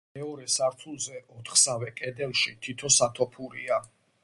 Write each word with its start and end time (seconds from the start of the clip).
მეორე 0.17 0.45
სართულზე, 0.53 1.19
ოთხსავე 1.35 1.91
კედელში, 2.01 2.57
თითო 2.69 2.93
სათოფურია. 2.99 3.81